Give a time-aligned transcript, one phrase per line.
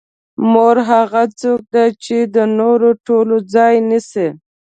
[0.51, 4.27] مور هغه څوک ده چې د نورو ټولو ځای نیسي.